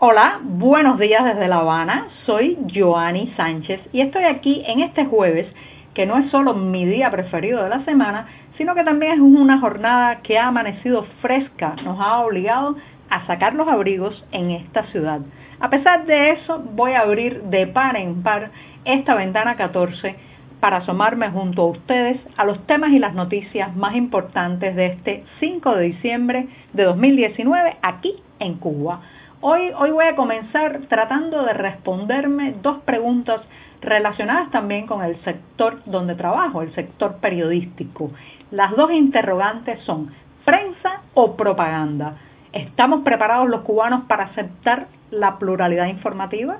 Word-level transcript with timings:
Hola, 0.00 0.38
buenos 0.44 0.96
días 1.00 1.24
desde 1.24 1.48
La 1.48 1.56
Habana. 1.56 2.06
Soy 2.24 2.56
Joanny 2.72 3.32
Sánchez 3.36 3.80
y 3.92 4.00
estoy 4.00 4.26
aquí 4.26 4.62
en 4.64 4.78
este 4.78 5.06
jueves, 5.06 5.52
que 5.92 6.06
no 6.06 6.18
es 6.18 6.30
solo 6.30 6.54
mi 6.54 6.86
día 6.86 7.10
preferido 7.10 7.64
de 7.64 7.68
la 7.68 7.84
semana, 7.84 8.28
sino 8.56 8.76
que 8.76 8.84
también 8.84 9.14
es 9.14 9.18
una 9.18 9.58
jornada 9.58 10.20
que 10.22 10.38
ha 10.38 10.46
amanecido 10.46 11.04
fresca, 11.20 11.74
nos 11.82 11.98
ha 11.98 12.20
obligado 12.20 12.76
a 13.10 13.26
sacar 13.26 13.54
los 13.54 13.66
abrigos 13.66 14.24
en 14.30 14.52
esta 14.52 14.84
ciudad. 14.92 15.18
A 15.58 15.68
pesar 15.68 16.06
de 16.06 16.30
eso, 16.30 16.60
voy 16.76 16.92
a 16.92 17.00
abrir 17.00 17.42
de 17.42 17.66
par 17.66 17.96
en 17.96 18.22
par 18.22 18.52
esta 18.84 19.16
ventana 19.16 19.56
14 19.56 20.14
para 20.60 20.76
asomarme 20.76 21.28
junto 21.30 21.62
a 21.62 21.70
ustedes 21.70 22.20
a 22.36 22.44
los 22.44 22.64
temas 22.68 22.92
y 22.92 23.00
las 23.00 23.14
noticias 23.14 23.74
más 23.74 23.96
importantes 23.96 24.76
de 24.76 24.86
este 24.86 25.24
5 25.40 25.74
de 25.74 25.84
diciembre 25.86 26.46
de 26.72 26.84
2019 26.84 27.78
aquí 27.82 28.22
en 28.38 28.54
Cuba. 28.58 29.00
Hoy, 29.40 29.70
voy 29.70 30.04
a 30.04 30.16
comenzar 30.16 30.80
tratando 30.88 31.44
de 31.44 31.52
responderme 31.52 32.56
dos 32.60 32.78
preguntas 32.78 33.40
relacionadas 33.80 34.50
también 34.50 34.88
con 34.88 35.04
el 35.04 35.22
sector 35.22 35.80
donde 35.86 36.16
trabajo, 36.16 36.60
el 36.60 36.74
sector 36.74 37.18
periodístico. 37.18 38.10
Las 38.50 38.74
dos 38.74 38.90
interrogantes 38.90 39.78
son 39.84 40.10
prensa 40.44 41.02
o 41.14 41.36
propaganda. 41.36 42.16
¿Estamos 42.52 43.04
preparados 43.04 43.48
los 43.48 43.60
cubanos 43.60 44.06
para 44.08 44.24
aceptar 44.24 44.88
la 45.12 45.38
pluralidad 45.38 45.86
informativa? 45.86 46.58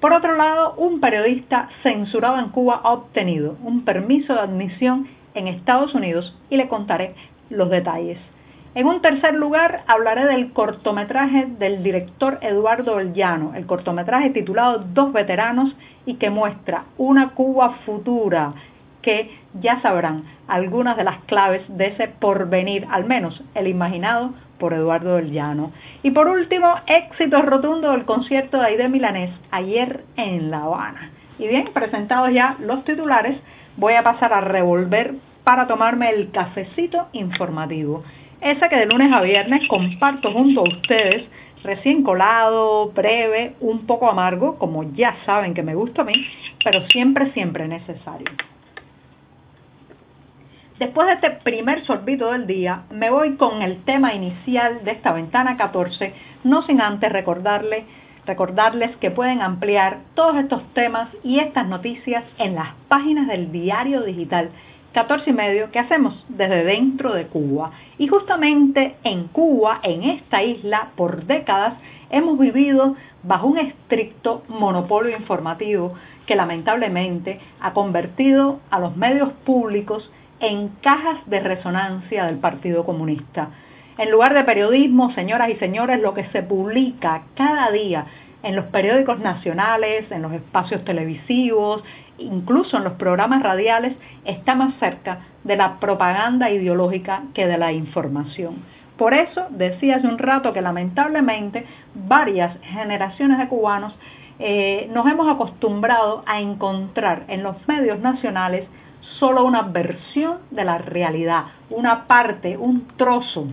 Por 0.00 0.12
otro 0.12 0.34
lado, 0.34 0.74
un 0.78 0.98
periodista 0.98 1.68
censurado 1.84 2.40
en 2.40 2.48
Cuba 2.48 2.80
ha 2.82 2.90
obtenido 2.90 3.56
un 3.62 3.84
permiso 3.84 4.34
de 4.34 4.40
admisión 4.40 5.06
en 5.34 5.46
Estados 5.46 5.94
Unidos 5.94 6.36
y 6.50 6.56
le 6.56 6.66
contaré 6.66 7.14
los 7.50 7.70
detalles. 7.70 8.18
En 8.76 8.86
un 8.86 9.00
tercer 9.00 9.32
lugar, 9.32 9.84
hablaré 9.86 10.26
del 10.26 10.52
cortometraje 10.52 11.46
del 11.58 11.82
director 11.82 12.36
Eduardo 12.42 13.00
El 13.00 13.14
el 13.54 13.64
cortometraje 13.64 14.28
titulado 14.28 14.84
Dos 14.92 15.14
veteranos 15.14 15.74
y 16.04 16.16
que 16.16 16.28
muestra 16.28 16.84
una 16.98 17.30
Cuba 17.30 17.78
futura 17.86 18.52
que 19.00 19.30
ya 19.62 19.80
sabrán 19.80 20.24
algunas 20.46 20.98
de 20.98 21.04
las 21.04 21.20
claves 21.24 21.62
de 21.68 21.86
ese 21.86 22.08
porvenir, 22.08 22.86
al 22.90 23.06
menos 23.06 23.42
el 23.54 23.66
imaginado 23.66 24.34
por 24.58 24.74
Eduardo 24.74 25.16
del. 25.16 25.70
Y 26.02 26.10
por 26.10 26.28
último, 26.28 26.74
éxito 26.86 27.40
rotundo 27.40 27.92
del 27.92 28.04
concierto 28.04 28.58
de 28.58 28.66
Aide 28.66 28.90
Milanés 28.90 29.30
ayer 29.52 30.04
en 30.16 30.50
La 30.50 30.64
Habana. 30.64 31.12
Y 31.38 31.48
bien, 31.48 31.70
presentados 31.72 32.30
ya 32.30 32.56
los 32.60 32.84
titulares, 32.84 33.38
voy 33.78 33.94
a 33.94 34.02
pasar 34.02 34.34
a 34.34 34.42
revolver 34.42 35.14
para 35.44 35.66
tomarme 35.66 36.10
el 36.10 36.30
cafecito 36.30 37.08
informativo 37.12 38.04
esa 38.50 38.68
que 38.68 38.76
de 38.76 38.86
lunes 38.86 39.12
a 39.12 39.20
viernes 39.22 39.66
comparto 39.68 40.32
junto 40.32 40.60
a 40.60 40.68
ustedes, 40.68 41.24
recién 41.64 42.02
colado, 42.02 42.90
breve, 42.90 43.54
un 43.60 43.86
poco 43.86 44.08
amargo, 44.08 44.56
como 44.58 44.84
ya 44.94 45.16
saben 45.26 45.54
que 45.54 45.62
me 45.62 45.74
gusta 45.74 46.02
a 46.02 46.04
mí, 46.04 46.26
pero 46.62 46.86
siempre, 46.86 47.32
siempre 47.32 47.66
necesario. 47.66 48.30
Después 50.78 51.08
de 51.08 51.14
este 51.14 51.30
primer 51.30 51.84
sorbito 51.86 52.32
del 52.32 52.46
día, 52.46 52.82
me 52.90 53.10
voy 53.10 53.36
con 53.36 53.62
el 53.62 53.82
tema 53.84 54.14
inicial 54.14 54.84
de 54.84 54.90
esta 54.92 55.12
ventana 55.12 55.56
14, 55.56 56.12
no 56.44 56.62
sin 56.62 56.82
antes 56.82 57.10
recordarle, 57.10 57.84
recordarles 58.26 58.94
que 58.96 59.10
pueden 59.10 59.40
ampliar 59.40 60.00
todos 60.14 60.36
estos 60.36 60.62
temas 60.74 61.08
y 61.24 61.38
estas 61.38 61.66
noticias 61.66 62.24
en 62.38 62.54
las 62.54 62.74
páginas 62.88 63.26
del 63.26 63.50
diario 63.52 64.02
digital 64.02 64.50
14 64.96 65.28
y 65.28 65.32
medio 65.34 65.70
que 65.70 65.78
hacemos 65.78 66.24
desde 66.26 66.64
dentro 66.64 67.12
de 67.12 67.26
Cuba. 67.26 67.70
Y 67.98 68.06
justamente 68.06 68.96
en 69.04 69.28
Cuba, 69.28 69.78
en 69.82 70.04
esta 70.04 70.42
isla, 70.42 70.92
por 70.96 71.26
décadas, 71.26 71.74
hemos 72.08 72.38
vivido 72.38 72.96
bajo 73.22 73.46
un 73.46 73.58
estricto 73.58 74.42
monopolio 74.48 75.14
informativo 75.14 75.92
que 76.24 76.34
lamentablemente 76.34 77.40
ha 77.60 77.74
convertido 77.74 78.60
a 78.70 78.80
los 78.80 78.96
medios 78.96 79.32
públicos 79.44 80.10
en 80.40 80.68
cajas 80.80 81.18
de 81.26 81.40
resonancia 81.40 82.24
del 82.24 82.38
Partido 82.38 82.86
Comunista. 82.86 83.50
En 83.98 84.10
lugar 84.10 84.32
de 84.32 84.44
periodismo, 84.44 85.12
señoras 85.12 85.50
y 85.50 85.56
señores, 85.56 86.00
lo 86.00 86.14
que 86.14 86.24
se 86.28 86.42
publica 86.42 87.24
cada 87.34 87.70
día 87.70 88.06
en 88.42 88.56
los 88.56 88.64
periódicos 88.66 89.18
nacionales, 89.18 90.10
en 90.10 90.22
los 90.22 90.32
espacios 90.32 90.84
televisivos, 90.84 91.82
incluso 92.18 92.76
en 92.76 92.84
los 92.84 92.94
programas 92.94 93.42
radiales, 93.42 93.96
está 94.24 94.54
más 94.54 94.74
cerca 94.78 95.20
de 95.44 95.56
la 95.56 95.78
propaganda 95.78 96.50
ideológica 96.50 97.22
que 97.34 97.46
de 97.46 97.58
la 97.58 97.72
información. 97.72 98.62
Por 98.96 99.12
eso 99.14 99.46
decía 99.50 99.96
hace 99.96 100.06
un 100.06 100.18
rato 100.18 100.52
que 100.52 100.62
lamentablemente 100.62 101.66
varias 101.94 102.58
generaciones 102.62 103.38
de 103.38 103.48
cubanos 103.48 103.94
eh, 104.38 104.90
nos 104.92 105.06
hemos 105.06 105.28
acostumbrado 105.28 106.22
a 106.26 106.40
encontrar 106.40 107.24
en 107.28 107.42
los 107.42 107.56
medios 107.68 107.98
nacionales 108.00 108.68
solo 109.18 109.44
una 109.44 109.62
versión 109.62 110.38
de 110.50 110.64
la 110.64 110.78
realidad, 110.78 111.44
una 111.70 112.06
parte, 112.06 112.56
un 112.56 112.86
trozo 112.96 113.46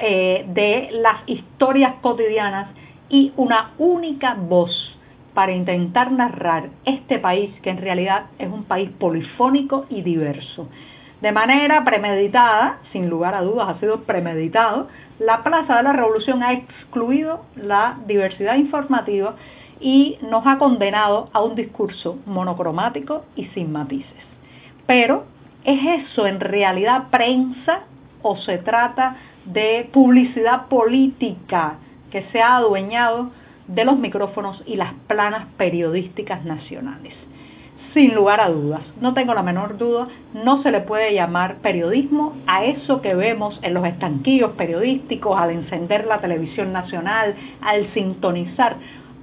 eh, 0.00 0.44
de 0.48 0.90
las 0.92 1.22
historias 1.26 1.94
cotidianas 2.00 2.68
y 3.08 3.32
una 3.36 3.72
única 3.78 4.34
voz 4.34 4.97
para 5.34 5.52
intentar 5.52 6.10
narrar 6.12 6.70
este 6.84 7.18
país 7.18 7.50
que 7.62 7.70
en 7.70 7.78
realidad 7.78 8.26
es 8.38 8.48
un 8.50 8.64
país 8.64 8.90
polifónico 8.98 9.86
y 9.88 10.02
diverso. 10.02 10.68
De 11.20 11.32
manera 11.32 11.84
premeditada, 11.84 12.78
sin 12.92 13.08
lugar 13.08 13.34
a 13.34 13.42
dudas 13.42 13.68
ha 13.68 13.80
sido 13.80 14.02
premeditado, 14.02 14.88
la 15.18 15.42
Plaza 15.42 15.76
de 15.76 15.82
la 15.82 15.92
Revolución 15.92 16.42
ha 16.42 16.52
excluido 16.52 17.44
la 17.56 17.98
diversidad 18.06 18.56
informativa 18.56 19.34
y 19.80 20.18
nos 20.22 20.46
ha 20.46 20.58
condenado 20.58 21.28
a 21.32 21.42
un 21.42 21.56
discurso 21.56 22.18
monocromático 22.26 23.24
y 23.34 23.46
sin 23.46 23.72
matices. 23.72 24.12
Pero, 24.86 25.24
¿es 25.64 26.04
eso 26.04 26.26
en 26.26 26.40
realidad 26.40 27.08
prensa 27.10 27.80
o 28.22 28.36
se 28.36 28.58
trata 28.58 29.16
de 29.44 29.88
publicidad 29.92 30.66
política 30.66 31.78
que 32.10 32.22
se 32.30 32.40
ha 32.40 32.56
adueñado 32.56 33.30
de 33.68 33.84
los 33.84 33.98
micrófonos 33.98 34.62
y 34.66 34.76
las 34.76 34.94
planas 35.06 35.46
periodísticas 35.56 36.44
nacionales. 36.44 37.14
Sin 37.94 38.14
lugar 38.14 38.40
a 38.40 38.50
dudas, 38.50 38.82
no 39.00 39.14
tengo 39.14 39.34
la 39.34 39.42
menor 39.42 39.78
duda, 39.78 40.08
no 40.34 40.62
se 40.62 40.70
le 40.70 40.80
puede 40.80 41.14
llamar 41.14 41.56
periodismo 41.58 42.34
a 42.46 42.64
eso 42.64 43.00
que 43.00 43.14
vemos 43.14 43.58
en 43.62 43.74
los 43.74 43.86
estanquillos 43.86 44.52
periodísticos, 44.52 45.38
al 45.38 45.50
encender 45.50 46.06
la 46.06 46.20
televisión 46.20 46.72
nacional, 46.72 47.34
al 47.62 47.92
sintonizar 47.94 48.76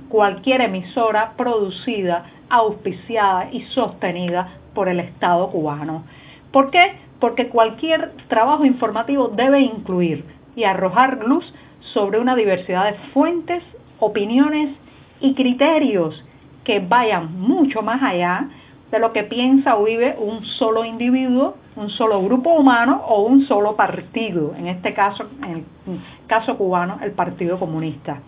cualquier 0.09 0.61
emisora 0.61 1.33
producida, 1.37 2.25
auspiciada 2.49 3.49
y 3.51 3.61
sostenida 3.65 4.57
por 4.73 4.89
el 4.89 4.99
Estado 4.99 5.49
cubano. 5.49 6.03
¿Por 6.51 6.71
qué? 6.71 6.93
Porque 7.19 7.49
cualquier 7.49 8.13
trabajo 8.27 8.65
informativo 8.65 9.29
debe 9.29 9.61
incluir 9.61 10.25
y 10.55 10.63
arrojar 10.63 11.23
luz 11.25 11.45
sobre 11.93 12.19
una 12.19 12.35
diversidad 12.35 12.85
de 12.91 12.97
fuentes 13.13 13.63
opiniones 13.99 14.75
y 15.19 15.33
criterios 15.33 16.23
que 16.63 16.79
vayan 16.79 17.39
mucho 17.39 17.81
más 17.81 18.01
allá 18.01 18.49
de 18.91 18.99
lo 18.99 19.13
que 19.13 19.23
piensa 19.23 19.77
o 19.77 19.83
vive 19.83 20.15
un 20.19 20.45
solo 20.45 20.85
individuo, 20.85 21.55
un 21.75 21.89
solo 21.89 22.21
grupo 22.23 22.51
humano 22.51 23.03
o 23.07 23.23
un 23.23 23.45
solo 23.45 23.75
partido, 23.75 24.53
en 24.57 24.67
este 24.67 24.93
caso, 24.93 25.27
en 25.43 25.51
el 25.51 25.63
caso 26.27 26.57
cubano, 26.57 26.99
el 27.01 27.11
Partido 27.11 27.59
Comunista. 27.59 28.19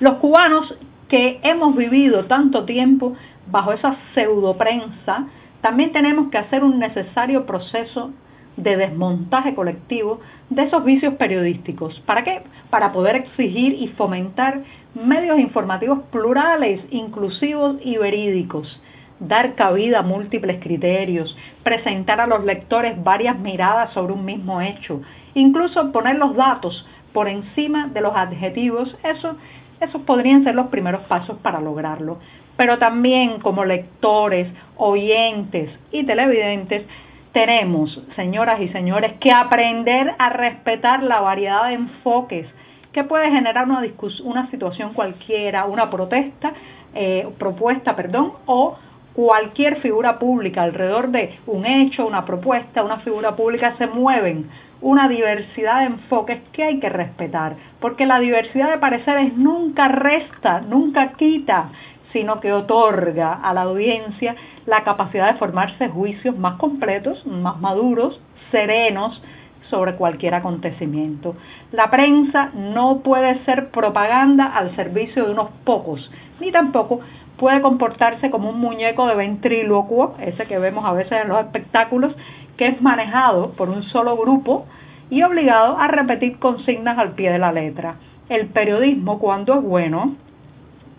Los 0.00 0.14
cubanos 0.14 0.74
que 1.08 1.40
hemos 1.42 1.76
vivido 1.76 2.24
tanto 2.24 2.64
tiempo 2.64 3.14
bajo 3.50 3.72
esa 3.72 3.96
pseudoprensa, 4.14 5.26
también 5.60 5.92
tenemos 5.92 6.30
que 6.30 6.38
hacer 6.38 6.64
un 6.64 6.78
necesario 6.78 7.46
proceso 7.46 8.10
de 8.56 8.76
desmontaje 8.76 9.54
colectivo 9.54 10.20
de 10.50 10.64
esos 10.64 10.84
vicios 10.84 11.14
periodísticos. 11.14 12.00
¿Para 12.06 12.24
qué? 12.24 12.42
Para 12.70 12.92
poder 12.92 13.16
exigir 13.16 13.74
y 13.74 13.88
fomentar 13.88 14.60
medios 14.94 15.38
informativos 15.38 16.00
plurales, 16.10 16.80
inclusivos 16.90 17.76
y 17.82 17.96
verídicos, 17.96 18.80
dar 19.20 19.54
cabida 19.54 20.00
a 20.00 20.02
múltiples 20.02 20.60
criterios, 20.62 21.36
presentar 21.62 22.20
a 22.20 22.26
los 22.26 22.44
lectores 22.44 23.02
varias 23.02 23.38
miradas 23.38 23.92
sobre 23.94 24.12
un 24.12 24.24
mismo 24.24 24.60
hecho, 24.60 25.00
incluso 25.34 25.92
poner 25.92 26.16
los 26.16 26.34
datos 26.34 26.86
por 27.12 27.28
encima 27.28 27.88
de 27.88 28.00
los 28.00 28.14
adjetivos, 28.14 28.96
eso, 29.04 29.36
esos 29.80 30.02
podrían 30.02 30.44
ser 30.44 30.54
los 30.54 30.68
primeros 30.68 31.02
pasos 31.02 31.38
para 31.42 31.60
lograrlo. 31.60 32.18
Pero 32.56 32.78
también 32.78 33.38
como 33.40 33.64
lectores, 33.64 34.48
oyentes 34.76 35.70
y 35.90 36.04
televidentes, 36.04 36.84
tenemos, 37.32 38.00
señoras 38.16 38.60
y 38.60 38.68
señores, 38.68 39.14
que 39.20 39.32
aprender 39.32 40.14
a 40.18 40.28
respetar 40.28 41.02
la 41.02 41.20
variedad 41.20 41.68
de 41.68 41.74
enfoques 41.74 42.46
que 42.92 43.04
puede 43.04 43.30
generar 43.30 43.66
una, 43.68 43.82
una 44.24 44.50
situación 44.50 44.92
cualquiera, 44.92 45.64
una 45.64 45.90
protesta, 45.90 46.52
eh, 46.94 47.26
propuesta, 47.38 47.96
perdón, 47.96 48.34
o 48.44 48.76
cualquier 49.14 49.80
figura 49.80 50.18
pública 50.18 50.62
alrededor 50.62 51.10
de 51.10 51.38
un 51.46 51.66
hecho, 51.66 52.06
una 52.06 52.24
propuesta, 52.24 52.82
una 52.84 52.98
figura 52.98 53.34
pública 53.34 53.74
se 53.78 53.86
mueven 53.86 54.48
una 54.80 55.08
diversidad 55.08 55.80
de 55.80 55.86
enfoques 55.86 56.40
que 56.52 56.64
hay 56.64 56.80
que 56.80 56.88
respetar, 56.88 57.56
porque 57.80 58.04
la 58.04 58.18
diversidad 58.18 58.70
de 58.70 58.78
pareceres 58.78 59.36
nunca 59.36 59.88
resta, 59.88 60.60
nunca 60.60 61.12
quita, 61.12 61.70
sino 62.12 62.40
que 62.40 62.52
otorga 62.52 63.32
a 63.32 63.54
la 63.54 63.62
audiencia 63.62 64.36
la 64.66 64.84
capacidad 64.84 65.32
de 65.32 65.38
formarse 65.38 65.88
juicios 65.88 66.36
más 66.36 66.54
completos, 66.58 67.24
más 67.26 67.60
maduros, 67.60 68.20
serenos 68.50 69.22
sobre 69.70 69.94
cualquier 69.94 70.34
acontecimiento. 70.34 71.34
La 71.72 71.90
prensa 71.90 72.50
no 72.54 72.98
puede 72.98 73.42
ser 73.44 73.70
propaganda 73.70 74.46
al 74.46 74.76
servicio 74.76 75.24
de 75.24 75.32
unos 75.32 75.48
pocos, 75.64 76.10
ni 76.40 76.52
tampoco 76.52 77.00
puede 77.38 77.62
comportarse 77.62 78.30
como 78.30 78.50
un 78.50 78.60
muñeco 78.60 79.06
de 79.06 79.14
ventrílocuo, 79.14 80.14
ese 80.20 80.46
que 80.46 80.58
vemos 80.58 80.84
a 80.84 80.92
veces 80.92 81.22
en 81.22 81.28
los 81.28 81.40
espectáculos, 81.40 82.14
que 82.56 82.66
es 82.66 82.82
manejado 82.82 83.52
por 83.52 83.70
un 83.70 83.82
solo 83.84 84.16
grupo 84.16 84.66
y 85.10 85.22
obligado 85.22 85.78
a 85.78 85.88
repetir 85.88 86.38
consignas 86.38 86.98
al 86.98 87.12
pie 87.12 87.32
de 87.32 87.38
la 87.38 87.52
letra. 87.52 87.96
El 88.28 88.46
periodismo, 88.48 89.18
cuando 89.18 89.54
es 89.54 89.62
bueno, 89.62 90.14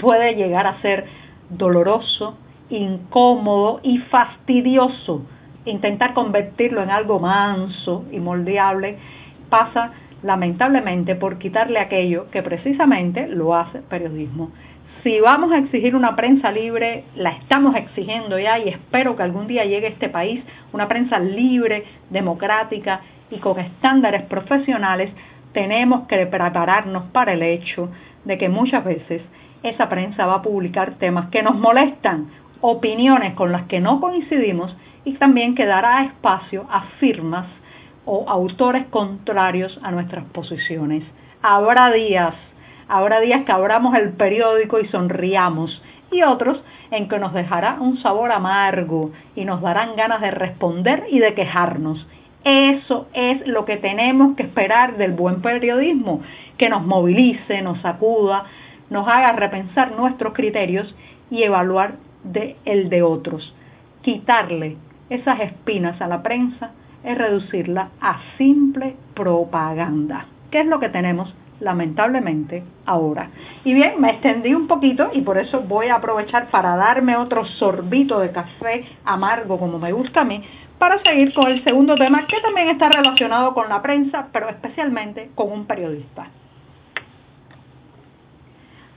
puede 0.03 0.35
llegar 0.35 0.67
a 0.67 0.79
ser 0.81 1.05
doloroso, 1.49 2.37
incómodo 2.69 3.79
y 3.81 3.97
fastidioso. 3.97 5.23
Intentar 5.65 6.13
convertirlo 6.13 6.83
en 6.83 6.91
algo 6.91 7.19
manso 7.19 8.05
y 8.11 8.19
moldeable 8.19 8.97
pasa 9.49 9.93
lamentablemente 10.21 11.15
por 11.15 11.39
quitarle 11.39 11.79
aquello 11.79 12.29
que 12.29 12.43
precisamente 12.43 13.27
lo 13.27 13.55
hace 13.55 13.79
periodismo 13.79 14.51
si 15.03 15.19
vamos 15.19 15.51
a 15.51 15.57
exigir 15.57 15.97
una 15.97 16.15
prensa 16.15 16.49
libre, 16.49 17.03
la 17.15 17.31
estamos 17.31 17.75
exigiendo 17.75 18.39
ya 18.39 18.57
y 18.57 18.69
espero 18.69 19.17
que 19.17 19.23
algún 19.23 19.47
día 19.47 19.65
llegue 19.65 19.87
a 19.87 19.89
este 19.89 20.07
país 20.07 20.41
una 20.71 20.87
prensa 20.87 21.19
libre, 21.19 21.83
democrática 22.09 23.01
y 23.29 23.37
con 23.39 23.59
estándares 23.59 24.23
profesionales, 24.23 25.11
tenemos 25.51 26.07
que 26.07 26.25
prepararnos 26.25 27.03
para 27.11 27.33
el 27.33 27.43
hecho 27.43 27.89
de 28.23 28.37
que 28.37 28.47
muchas 28.47 28.85
veces 28.85 29.21
esa 29.63 29.89
prensa 29.89 30.25
va 30.25 30.35
a 30.35 30.41
publicar 30.41 30.95
temas 30.95 31.29
que 31.29 31.41
nos 31.43 31.55
molestan, 31.55 32.29
opiniones 32.61 33.33
con 33.33 33.51
las 33.51 33.63
que 33.63 33.79
no 33.79 33.99
coincidimos 33.99 34.75
y 35.05 35.13
también 35.13 35.55
que 35.55 35.65
dará 35.65 36.03
espacio 36.03 36.65
a 36.69 36.83
firmas 36.99 37.47
o 38.05 38.25
autores 38.29 38.85
contrarios 38.87 39.79
a 39.81 39.91
nuestras 39.91 40.25
posiciones. 40.25 41.03
Habrá 41.41 41.91
días 41.91 42.35
Habrá 42.87 43.21
días 43.21 43.43
que 43.45 43.51
abramos 43.51 43.95
el 43.95 44.11
periódico 44.11 44.79
y 44.79 44.87
sonriamos 44.87 45.81
y 46.11 46.21
otros 46.21 46.61
en 46.91 47.07
que 47.07 47.17
nos 47.17 47.33
dejará 47.33 47.77
un 47.79 47.97
sabor 47.97 48.31
amargo 48.31 49.11
y 49.35 49.45
nos 49.45 49.61
darán 49.61 49.95
ganas 49.95 50.21
de 50.21 50.31
responder 50.31 51.05
y 51.09 51.19
de 51.19 51.33
quejarnos. 51.33 52.05
Eso 52.43 53.07
es 53.13 53.47
lo 53.47 53.65
que 53.65 53.77
tenemos 53.77 54.35
que 54.35 54.43
esperar 54.43 54.97
del 54.97 55.13
buen 55.13 55.41
periodismo, 55.41 56.21
que 56.57 56.69
nos 56.69 56.85
movilice, 56.85 57.61
nos 57.61 57.79
sacuda, 57.79 58.45
nos 58.93 59.07
haga 59.07 59.33
repensar 59.33 59.91
nuestros 59.91 60.33
criterios 60.33 60.95
y 61.29 61.43
evaluar 61.43 61.95
el 62.63 62.89
de 62.89 63.01
otros. 63.01 63.53
Quitarle 64.03 64.77
esas 65.09 65.39
espinas 65.41 65.99
a 65.99 66.07
la 66.07 66.21
prensa 66.21 66.71
es 67.03 67.17
reducirla 67.17 67.89
a 67.99 68.19
simple 68.37 68.95
propaganda. 69.15 70.27
¿Qué 70.51 70.61
es 70.61 70.67
lo 70.67 70.79
que 70.79 70.89
tenemos 70.89 71.33
lamentablemente, 71.59 72.63
ahora. 72.85 73.29
Y 73.63 73.73
bien, 73.73 73.99
me 73.99 74.11
extendí 74.11 74.53
un 74.53 74.67
poquito 74.67 75.09
y 75.13 75.21
por 75.21 75.37
eso 75.37 75.61
voy 75.61 75.87
a 75.87 75.95
aprovechar 75.95 76.49
para 76.49 76.75
darme 76.75 77.15
otro 77.15 77.45
sorbito 77.45 78.19
de 78.19 78.31
café 78.31 78.85
amargo 79.05 79.57
como 79.57 79.79
me 79.79 79.93
gusta 79.93 80.21
a 80.21 80.25
mí, 80.25 80.43
para 80.77 81.01
seguir 81.01 81.33
con 81.33 81.47
el 81.47 81.63
segundo 81.63 81.95
tema 81.95 82.27
que 82.27 82.41
también 82.41 82.67
está 82.67 82.89
relacionado 82.89 83.53
con 83.53 83.69
la 83.69 83.81
prensa, 83.81 84.27
pero 84.33 84.49
especialmente 84.49 85.29
con 85.35 85.51
un 85.51 85.65
periodista. 85.65 86.27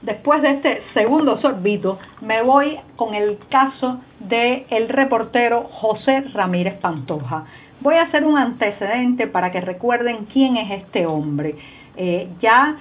Después 0.01 0.43
de 0.43 0.51
este 0.51 0.81
segundo 0.93 1.41
sorbito, 1.41 1.97
me 2.21 2.43
voy 2.43 2.77
con 2.95 3.15
el 3.15 3.39
caso 3.49 3.99
del 4.19 4.65
el 4.69 4.89
reportero 4.89 5.63
José 5.71 6.21
Ramírez 6.33 6.75
Pantoja. 6.75 7.45
Voy 7.79 7.95
a 7.95 8.03
hacer 8.03 8.23
un 8.23 8.37
antecedente 8.37 9.25
para 9.25 9.51
que 9.51 9.59
recuerden 9.59 10.25
quién 10.31 10.57
es 10.57 10.81
este 10.81 11.07
hombre. 11.07 11.55
Eh, 11.95 12.29
ya 12.41 12.77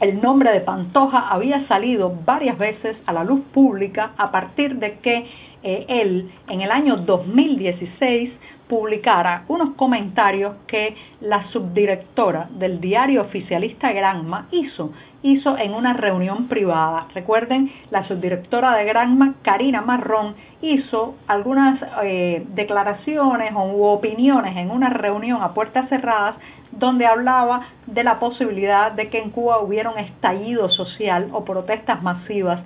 el 0.00 0.22
nombre 0.22 0.50
de 0.50 0.60
Pantoja 0.60 1.28
había 1.28 1.66
salido 1.68 2.14
varias 2.24 2.56
veces 2.56 2.96
a 3.04 3.12
la 3.12 3.22
luz 3.22 3.42
pública 3.52 4.12
a 4.16 4.30
partir 4.30 4.76
de 4.76 4.98
que 5.00 5.26
eh, 5.62 5.84
él 5.88 6.30
en 6.48 6.62
el 6.62 6.70
año 6.70 6.96
2016 6.96 8.30
publicara 8.70 9.42
unos 9.48 9.74
comentarios 9.74 10.54
que 10.68 10.94
la 11.20 11.50
subdirectora 11.50 12.48
del 12.52 12.80
diario 12.80 13.22
oficialista 13.22 13.90
Granma 13.90 14.46
hizo, 14.52 14.92
hizo 15.22 15.58
en 15.58 15.74
una 15.74 15.92
reunión 15.92 16.46
privada. 16.46 17.08
Recuerden, 17.12 17.72
la 17.90 18.06
subdirectora 18.06 18.76
de 18.76 18.84
Granma, 18.84 19.34
Karina 19.42 19.82
Marrón, 19.82 20.36
hizo 20.62 21.16
algunas 21.26 21.80
eh, 22.04 22.46
declaraciones 22.54 23.52
o 23.56 23.92
opiniones 23.92 24.56
en 24.56 24.70
una 24.70 24.88
reunión 24.88 25.42
a 25.42 25.52
puertas 25.52 25.88
cerradas 25.88 26.36
donde 26.80 27.06
hablaba 27.06 27.68
de 27.86 28.02
la 28.02 28.18
posibilidad 28.18 28.90
de 28.90 29.08
que 29.08 29.18
en 29.18 29.30
Cuba 29.30 29.60
hubiera 29.60 29.90
un 29.90 29.98
estallido 29.98 30.70
social 30.70 31.28
o 31.32 31.44
protestas 31.44 32.02
masivas 32.02 32.60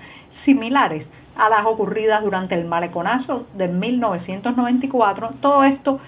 similares 0.45 1.07
a 1.37 1.49
las 1.51 1.67
ocurridas 1.67 2.23
durante 2.23 2.55
el 2.55 2.65
maleconazo 2.65 3.47
de 3.55 3.69
1994. 3.69 5.35
Todo 5.41 5.65
esto 5.65 6.01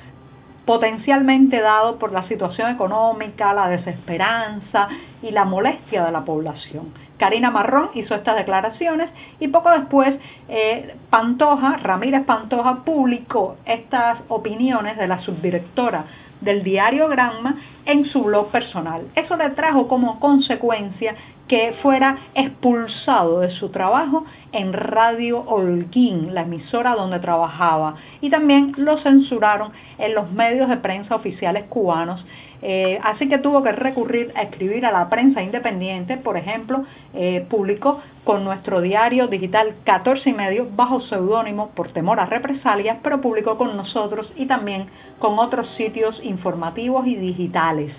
potencialmente 0.64 1.60
dado 1.60 1.98
por 1.98 2.12
la 2.12 2.26
situación 2.28 2.70
económica, 2.70 3.54
la 3.54 3.68
desesperanza 3.68 4.88
y 5.22 5.30
la 5.30 5.44
molestia 5.44 6.04
de 6.04 6.12
la 6.12 6.24
población. 6.24 6.92
Karina 7.18 7.50
Marrón 7.50 7.90
hizo 7.94 8.14
estas 8.14 8.36
declaraciones 8.36 9.10
y 9.40 9.48
poco 9.48 9.70
después 9.70 10.14
eh, 10.48 10.96
Pantoja, 11.08 11.78
Ramírez 11.78 12.24
Pantoja, 12.26 12.84
publicó 12.84 13.56
estas 13.64 14.18
opiniones 14.28 14.98
de 14.98 15.08
la 15.08 15.20
subdirectora 15.22 16.04
del 16.40 16.62
diario 16.62 17.08
Granma 17.08 17.56
en 17.84 18.04
su 18.06 18.22
blog 18.22 18.50
personal. 18.50 19.08
Eso 19.14 19.36
le 19.36 19.50
trajo 19.50 19.88
como 19.88 20.20
consecuencia 20.20 21.14
que 21.48 21.74
fuera 21.80 22.18
expulsado 22.34 23.40
de 23.40 23.52
su 23.52 23.68
trabajo 23.68 24.24
en 24.52 24.72
Radio 24.72 25.40
Holguín, 25.40 26.34
la 26.34 26.42
emisora 26.42 26.94
donde 26.96 27.20
trabajaba, 27.20 27.96
y 28.20 28.30
también 28.30 28.72
lo 28.76 28.98
censuraron 28.98 29.70
en 29.98 30.14
los 30.14 30.30
medios 30.32 30.68
de 30.68 30.78
prensa 30.78 31.14
oficiales 31.14 31.64
cubanos 31.68 32.24
eh, 32.62 32.98
así 33.02 33.28
que 33.28 33.38
tuvo 33.38 33.62
que 33.62 33.72
recurrir 33.72 34.32
a 34.34 34.42
escribir 34.42 34.86
a 34.86 34.92
la 34.92 35.08
prensa 35.08 35.42
independiente, 35.42 36.16
por 36.16 36.36
ejemplo, 36.36 36.84
eh, 37.14 37.44
publicó 37.48 38.00
con 38.24 38.44
nuestro 38.44 38.80
diario 38.80 39.28
digital 39.28 39.74
14 39.84 40.30
y 40.30 40.32
medio 40.32 40.68
bajo 40.74 41.00
seudónimo 41.02 41.70
por 41.70 41.92
temor 41.92 42.18
a 42.20 42.26
represalias, 42.26 42.98
pero 43.02 43.20
publicó 43.20 43.58
con 43.58 43.76
nosotros 43.76 44.32
y 44.36 44.46
también 44.46 44.86
con 45.18 45.38
otros 45.38 45.68
sitios 45.76 46.18
informativos 46.22 47.06
y 47.06 47.16
digitales. 47.16 47.92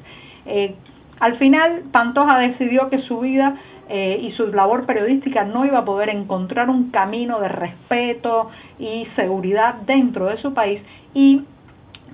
Eh, 0.45 0.75
al 1.19 1.37
final, 1.37 1.83
Pantoja 1.91 2.37
decidió 2.39 2.89
que 2.89 2.99
su 2.99 3.19
vida 3.19 3.55
y 3.89 4.33
su 4.33 4.47
labor 4.47 4.85
periodística 4.85 5.45
no 5.45 5.65
iba 5.65 5.79
a 5.79 5.85
poder 5.85 6.09
encontrar 6.09 6.69
un 6.69 6.91
camino 6.91 7.39
de 7.39 7.47
respeto 7.47 8.49
y 8.77 9.07
seguridad 9.15 9.75
dentro 9.85 10.25
de 10.25 10.35
su 10.39 10.53
país 10.53 10.81
y 11.13 11.43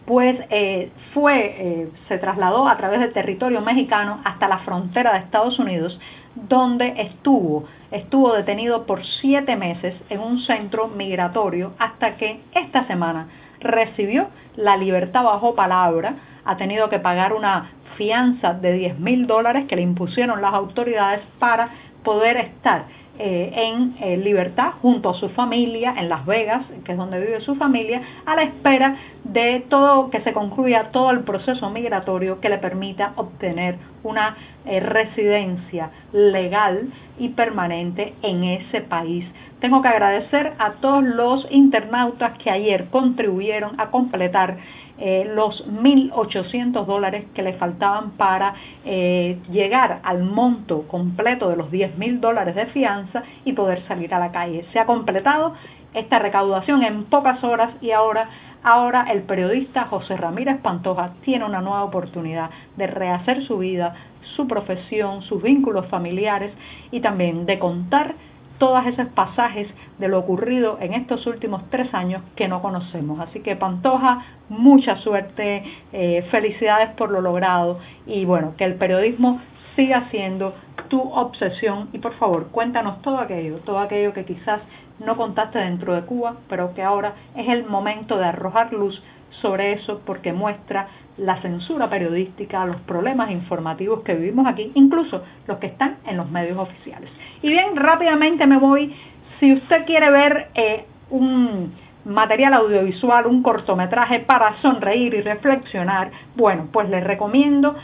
pues 0.05 0.37
eh, 0.49 0.91
fue, 1.13 1.55
eh, 1.57 1.91
se 2.07 2.17
trasladó 2.17 2.67
a 2.67 2.77
través 2.77 2.99
del 2.99 3.13
territorio 3.13 3.61
mexicano 3.61 4.19
hasta 4.25 4.47
la 4.47 4.59
frontera 4.59 5.13
de 5.13 5.19
Estados 5.19 5.57
Unidos, 5.59 5.97
donde 6.35 6.93
estuvo, 6.97 7.65
estuvo 7.91 8.33
detenido 8.33 8.85
por 8.85 9.05
siete 9.21 9.55
meses 9.55 9.95
en 10.09 10.19
un 10.19 10.39
centro 10.41 10.87
migratorio 10.87 11.73
hasta 11.79 12.17
que 12.17 12.41
esta 12.53 12.85
semana 12.87 13.27
recibió 13.59 14.27
la 14.55 14.75
libertad 14.75 15.23
bajo 15.23 15.55
palabra, 15.55 16.15
ha 16.43 16.57
tenido 16.57 16.89
que 16.89 16.99
pagar 16.99 17.33
una 17.33 17.71
fianza 17.97 18.53
de 18.53 18.73
10 18.73 18.99
mil 18.99 19.27
dólares 19.27 19.65
que 19.67 19.75
le 19.75 19.83
impusieron 19.83 20.41
las 20.41 20.53
autoridades 20.53 21.21
para 21.39 21.69
poder 22.03 22.37
estar 22.37 22.85
eh, 23.19 23.51
en 23.55 23.95
eh, 24.01 24.17
libertad 24.17 24.71
junto 24.81 25.11
a 25.11 25.13
su 25.13 25.29
familia 25.29 25.93
en 25.97 26.09
Las 26.09 26.25
Vegas, 26.25 26.65
que 26.83 26.93
es 26.93 26.97
donde 26.97 27.19
vive 27.19 27.41
su 27.41 27.53
familia, 27.55 28.01
a 28.25 28.35
la 28.35 28.41
espera 28.41 28.97
de 29.23 29.63
todo 29.69 30.09
que 30.09 30.21
se 30.21 30.33
concluya 30.33 30.89
todo 30.91 31.11
el 31.11 31.19
proceso 31.19 31.69
migratorio 31.69 32.41
que 32.41 32.49
le 32.49 32.57
permita 32.57 33.13
obtener 33.15 33.77
una 34.03 34.35
eh, 34.65 34.79
residencia 34.79 35.91
legal 36.11 36.91
y 37.19 37.29
permanente 37.29 38.15
en 38.23 38.45
ese 38.45 38.81
país. 38.81 39.25
Tengo 39.59 39.83
que 39.83 39.89
agradecer 39.89 40.53
a 40.57 40.71
todos 40.81 41.03
los 41.03 41.47
internautas 41.51 42.35
que 42.39 42.49
ayer 42.49 42.87
contribuyeron 42.89 43.79
a 43.79 43.91
completar 43.91 44.57
eh, 44.97 45.31
los 45.33 45.67
1.800 45.67 46.85
dólares 46.85 47.25
que 47.33 47.41
le 47.41 47.53
faltaban 47.53 48.11
para 48.11 48.53
eh, 48.85 49.39
llegar 49.51 49.99
al 50.03 50.23
monto 50.23 50.83
completo 50.87 51.49
de 51.49 51.55
los 51.55 51.71
10.000 51.71 52.19
dólares 52.19 52.55
de 52.55 52.67
fianza 52.67 53.23
y 53.43 53.53
poder 53.53 53.83
salir 53.87 54.13
a 54.13 54.19
la 54.19 54.31
calle. 54.31 54.65
Se 54.71 54.79
ha 54.79 54.85
completado 54.85 55.55
esta 55.93 56.19
recaudación 56.19 56.83
en 56.83 57.05
pocas 57.05 57.43
horas 57.43 57.71
y 57.81 57.91
ahora 57.91 58.29
Ahora 58.65 59.07
el 59.11 59.23
periodista 59.23 59.87
José 59.87 60.15
Ramírez 60.15 60.61
Pantoja 60.61 61.15
tiene 61.25 61.43
una 61.43 61.59
nueva 61.59 61.83
oportunidad 61.83 62.49
de 62.77 62.87
rehacer 62.87 63.43
su 63.43 63.57
vida, 63.57 63.93
su 64.37 64.47
profesión, 64.47 65.21
sus 65.23 65.43
vínculos 65.43 65.87
familiares 65.87 66.53
y 66.89 67.01
también 67.01 67.45
de 67.45 67.59
contar 67.59 68.15
todos 68.63 68.85
esos 68.85 69.07
pasajes 69.07 69.67
de 69.99 70.07
lo 70.07 70.19
ocurrido 70.19 70.77
en 70.79 70.93
estos 70.93 71.27
últimos 71.27 71.69
tres 71.69 71.93
años 71.93 72.21
que 72.37 72.47
no 72.47 72.61
conocemos. 72.61 73.19
Así 73.19 73.41
que 73.41 73.57
Pantoja, 73.57 74.23
mucha 74.47 74.95
suerte, 74.99 75.65
eh, 75.91 76.25
felicidades 76.31 76.91
por 76.91 77.11
lo 77.11 77.19
logrado 77.19 77.79
y 78.07 78.23
bueno, 78.23 78.53
que 78.55 78.63
el 78.63 78.75
periodismo 78.75 79.41
siga 79.75 80.07
siendo 80.11 80.55
tu 80.87 81.01
obsesión 81.01 81.89
y 81.91 81.97
por 81.97 82.13
favor 82.13 82.51
cuéntanos 82.51 83.01
todo 83.01 83.17
aquello, 83.17 83.57
todo 83.65 83.79
aquello 83.79 84.13
que 84.13 84.23
quizás 84.23 84.61
no 84.97 85.17
contaste 85.17 85.59
dentro 85.59 85.93
de 85.93 86.03
Cuba, 86.03 86.37
pero 86.47 86.73
que 86.73 86.83
ahora 86.83 87.15
es 87.35 87.49
el 87.49 87.65
momento 87.65 88.17
de 88.17 88.27
arrojar 88.27 88.71
luz 88.71 89.03
sobre 89.41 89.73
eso 89.73 90.01
porque 90.05 90.33
muestra 90.33 90.87
la 91.17 91.41
censura 91.41 91.89
periodística, 91.89 92.65
los 92.65 92.81
problemas 92.81 93.29
informativos 93.31 94.01
que 94.01 94.15
vivimos 94.15 94.47
aquí, 94.47 94.71
incluso 94.75 95.23
los 95.47 95.57
que 95.59 95.67
están 95.67 95.97
en 96.05 96.17
los 96.17 96.29
medios 96.29 96.57
oficiales. 96.57 97.09
Y 97.41 97.49
bien, 97.49 97.75
rápidamente 97.75 98.47
me 98.47 98.57
voy, 98.57 98.95
si 99.39 99.53
usted 99.53 99.85
quiere 99.85 100.09
ver 100.09 100.49
eh, 100.55 100.85
un 101.09 101.73
material 102.05 102.53
audiovisual, 102.53 103.27
un 103.27 103.43
cortometraje 103.43 104.19
para 104.19 104.61
sonreír 104.61 105.13
y 105.13 105.21
reflexionar, 105.21 106.11
bueno, 106.35 106.67
pues 106.71 106.89
les 106.89 107.03
recomiendo 107.03 107.75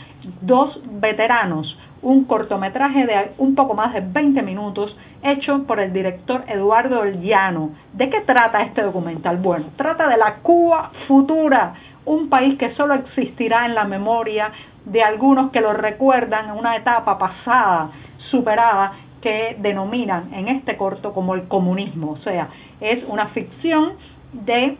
dos 0.42 0.80
veteranos, 1.00 1.78
un 2.02 2.24
cortometraje 2.24 3.06
de 3.06 3.32
un 3.38 3.54
poco 3.54 3.74
más 3.74 3.92
de 3.92 4.00
20 4.00 4.42
minutos 4.42 4.96
hecho 5.22 5.64
por 5.64 5.80
el 5.80 5.92
director 5.92 6.44
Eduardo 6.48 7.04
Llano. 7.04 7.70
¿De 7.92 8.08
qué 8.08 8.20
trata 8.22 8.62
este 8.62 8.82
documental? 8.82 9.36
Bueno, 9.36 9.66
trata 9.76 10.08
de 10.08 10.16
la 10.16 10.36
Cuba 10.36 10.92
futura, 11.06 11.74
un 12.04 12.28
país 12.28 12.58
que 12.58 12.74
solo 12.74 12.94
existirá 12.94 13.66
en 13.66 13.74
la 13.74 13.84
memoria 13.84 14.52
de 14.84 15.02
algunos 15.02 15.50
que 15.50 15.60
lo 15.60 15.72
recuerdan 15.72 16.50
en 16.50 16.56
una 16.56 16.76
etapa 16.76 17.18
pasada, 17.18 17.90
superada, 18.30 18.92
que 19.20 19.56
denominan 19.60 20.32
en 20.32 20.48
este 20.48 20.76
corto 20.78 21.12
como 21.12 21.34
el 21.34 21.46
comunismo. 21.46 22.12
O 22.12 22.18
sea, 22.18 22.48
es 22.80 23.04
una 23.06 23.26
ficción 23.28 23.92
de 24.32 24.78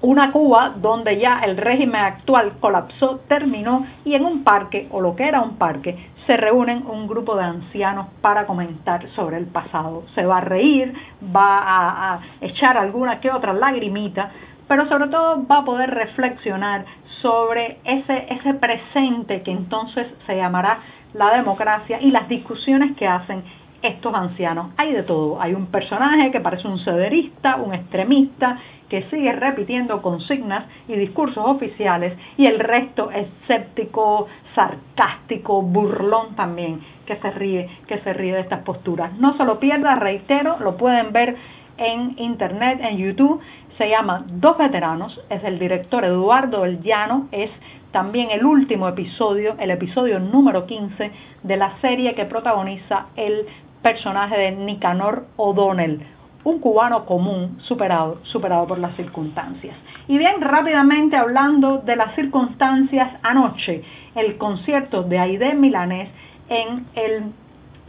una 0.00 0.30
Cuba 0.32 0.74
donde 0.76 1.18
ya 1.18 1.40
el 1.40 1.56
régimen 1.56 2.02
actual 2.02 2.54
colapsó, 2.60 3.20
terminó 3.28 3.86
y 4.04 4.14
en 4.14 4.24
un 4.24 4.44
parque, 4.44 4.88
o 4.90 5.00
lo 5.00 5.16
que 5.16 5.26
era 5.26 5.40
un 5.40 5.56
parque, 5.56 6.10
se 6.26 6.36
reúnen 6.36 6.84
un 6.86 7.06
grupo 7.06 7.36
de 7.36 7.44
ancianos 7.44 8.08
para 8.20 8.46
comentar 8.46 9.08
sobre 9.10 9.36
el 9.36 9.46
pasado. 9.46 10.04
Se 10.14 10.26
va 10.26 10.38
a 10.38 10.40
reír, 10.40 10.92
va 11.34 12.14
a, 12.14 12.20
echar 12.40 12.76
alguna 12.76 13.20
que 13.20 13.30
otra 13.30 13.52
lagrimita, 13.52 14.30
pero 14.68 14.88
sobre 14.88 15.08
todo 15.08 15.46
va 15.46 15.58
a 15.58 15.64
poder 15.64 15.90
reflexionar 15.90 16.84
sobre 17.22 17.78
ese, 17.84 18.26
ese 18.28 18.54
presente 18.54 19.42
que 19.42 19.52
entonces 19.52 20.08
se 20.26 20.36
llamará 20.36 20.80
la 21.14 21.36
democracia 21.36 22.00
y 22.00 22.10
las 22.10 22.28
discusiones 22.28 22.96
que 22.96 23.06
hacen 23.06 23.44
estos 23.82 24.14
ancianos. 24.14 24.72
Hay 24.76 24.92
de 24.92 25.02
todo. 25.02 25.40
Hay 25.40 25.54
un 25.54 25.66
personaje 25.66 26.30
que 26.30 26.40
parece 26.40 26.66
un 26.66 26.78
cederista, 26.78 27.56
un 27.56 27.74
extremista, 27.74 28.58
que 28.88 29.02
sigue 29.10 29.32
repitiendo 29.32 30.02
consignas 30.02 30.64
y 30.88 30.94
discursos 30.94 31.44
oficiales 31.44 32.16
y 32.36 32.46
el 32.46 32.58
resto 32.58 33.10
escéptico, 33.10 34.28
sarcástico, 34.54 35.62
burlón 35.62 36.36
también, 36.36 36.80
que 37.04 37.16
se 37.16 37.30
ríe, 37.30 37.68
que 37.86 37.98
se 37.98 38.12
ríe 38.12 38.34
de 38.34 38.40
estas 38.40 38.62
posturas. 38.62 39.12
No 39.18 39.36
se 39.36 39.44
lo 39.44 39.58
pierda, 39.58 39.96
reitero, 39.96 40.58
lo 40.60 40.76
pueden 40.76 41.12
ver 41.12 41.36
en 41.78 42.14
internet, 42.18 42.80
en 42.82 42.96
YouTube, 42.96 43.40
se 43.76 43.90
llama 43.90 44.24
Dos 44.26 44.56
Veteranos, 44.56 45.20
es 45.28 45.44
el 45.44 45.58
director 45.58 46.04
Eduardo 46.04 46.64
El 46.64 46.80
Llano, 46.82 47.28
es 47.30 47.50
también 47.92 48.30
el 48.30 48.44
último 48.44 48.88
episodio, 48.88 49.56
el 49.58 49.70
episodio 49.70 50.18
número 50.18 50.66
15 50.66 51.10
de 51.42 51.56
la 51.56 51.78
serie 51.80 52.14
que 52.14 52.24
protagoniza 52.24 53.06
el 53.16 53.46
personaje 53.82 54.36
de 54.36 54.52
Nicanor 54.52 55.26
O'Donnell, 55.36 56.00
un 56.46 56.60
cubano 56.60 57.06
común 57.06 57.58
superado, 57.62 58.20
superado 58.22 58.68
por 58.68 58.78
las 58.78 58.94
circunstancias. 58.94 59.76
Y 60.06 60.16
bien, 60.16 60.40
rápidamente 60.40 61.16
hablando 61.16 61.78
de 61.78 61.96
las 61.96 62.14
circunstancias 62.14 63.14
anoche, 63.24 63.82
el 64.14 64.38
concierto 64.38 65.02
de 65.02 65.18
Aide 65.18 65.54
Milanés 65.54 66.08
en 66.48 66.86
el 66.94 67.32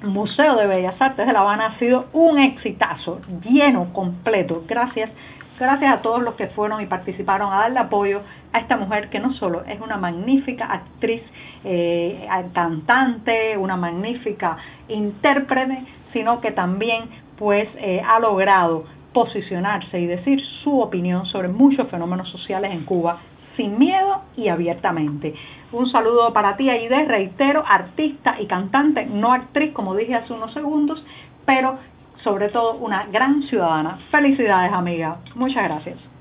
Museo 0.02 0.56
de 0.56 0.66
Bellas 0.66 1.00
Artes 1.00 1.28
de 1.28 1.34
La 1.34 1.42
Habana 1.42 1.68
ha 1.68 1.78
sido 1.78 2.08
un 2.14 2.40
exitazo, 2.40 3.22
lleno, 3.44 3.94
completo, 3.94 4.64
gracias 4.68 5.12
gracias 5.60 5.92
a 5.92 6.02
todos 6.02 6.22
los 6.22 6.36
que 6.36 6.48
fueron 6.48 6.82
y 6.82 6.86
participaron 6.86 7.52
a 7.52 7.62
darle 7.62 7.80
apoyo 7.80 8.22
a 8.54 8.60
esta 8.60 8.78
mujer 8.78 9.10
que 9.10 9.20
no 9.20 9.34
solo 9.34 9.64
es 9.66 9.82
una 9.82 9.98
magnífica 9.98 10.66
actriz, 10.66 11.24
eh, 11.64 12.28
cantante, 12.54 13.58
una 13.58 13.76
magnífica 13.76 14.58
intérprete, 14.88 15.84
sino 16.14 16.42
que 16.42 16.52
también 16.52 17.10
pues 17.38 17.68
eh, 17.78 18.02
ha 18.06 18.20
logrado 18.20 18.86
posicionarse 19.14 20.00
y 20.00 20.06
decir 20.06 20.42
su 20.64 20.80
opinión 20.80 21.26
sobre 21.26 21.48
muchos 21.48 21.88
fenómenos 21.90 22.30
sociales 22.30 22.72
en 22.72 22.84
Cuba 22.86 23.20
sin 23.56 23.78
miedo 23.78 24.22
y 24.38 24.48
abiertamente. 24.48 25.34
Un 25.72 25.90
saludo 25.90 26.32
para 26.32 26.56
ti, 26.56 26.70
Aide, 26.70 27.06
reitero, 27.06 27.64
artista 27.68 28.40
y 28.40 28.46
cantante, 28.46 29.06
no 29.06 29.34
actriz, 29.34 29.74
como 29.74 29.96
dije 29.96 30.16
hace 30.16 30.32
unos 30.32 30.54
segundos, 30.54 31.04
pero 31.46 31.80
sobre 32.24 32.50
todo 32.50 32.76
una 32.76 33.08
gran 33.08 33.42
ciudadana. 33.44 34.00
Felicidades, 34.12 34.72
amiga. 34.72 35.18
Muchas 35.36 35.64
gracias. 35.64 36.17